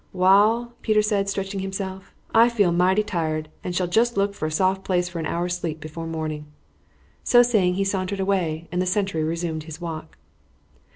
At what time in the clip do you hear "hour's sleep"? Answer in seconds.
5.27-5.79